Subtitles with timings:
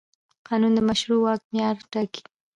[0.47, 2.21] قانون د مشروع واک معیار ټاکي.